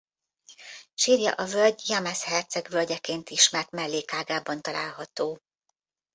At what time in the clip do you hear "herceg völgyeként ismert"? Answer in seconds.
2.23-3.69